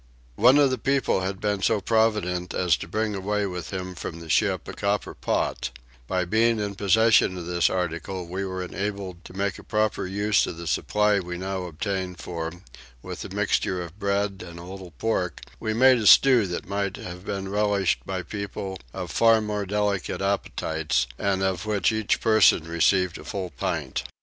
One 0.37 0.57
of 0.57 0.71
the 0.71 0.79
people 0.79 1.21
had 1.21 1.39
been 1.39 1.61
so 1.61 1.79
provident 1.79 2.55
as 2.55 2.75
to 2.77 2.87
bring 2.87 3.13
away 3.13 3.45
with 3.45 3.71
him 3.71 3.93
from 3.93 4.19
the 4.19 4.29
ship 4.31 4.67
a 4.67 4.73
copper 4.73 5.13
pot: 5.13 5.69
by 6.07 6.25
being 6.25 6.59
in 6.59 6.73
possession 6.73 7.37
of 7.37 7.45
this 7.45 7.69
article 7.69 8.25
we 8.25 8.43
were 8.43 8.63
enabled 8.63 9.23
to 9.25 9.33
make 9.37 9.59
a 9.59 9.63
proper 9.63 10.07
use 10.07 10.47
of 10.47 10.57
the 10.57 10.65
supply 10.65 11.19
we 11.19 11.37
now 11.37 11.65
obtained 11.65 12.17
for, 12.17 12.51
with 13.03 13.23
a 13.25 13.29
mixture 13.29 13.79
of 13.83 13.99
bread 13.99 14.43
and 14.43 14.57
a 14.57 14.63
little 14.63 14.93
pork, 14.97 15.39
we 15.59 15.71
made 15.71 15.99
a 15.99 16.07
stew 16.07 16.47
that 16.47 16.67
might 16.67 16.97
have 16.97 17.23
been 17.23 17.47
relished 17.47 17.99
by 18.03 18.23
people 18.23 18.79
of 18.95 19.11
far 19.11 19.39
more 19.39 19.67
delicate 19.67 20.19
appetites, 20.19 21.05
and 21.19 21.43
of 21.43 21.67
which 21.67 21.91
each 21.91 22.19
person 22.19 22.63
received 22.67 23.19
a 23.19 23.23
full 23.23 23.51
pint. 23.51 24.01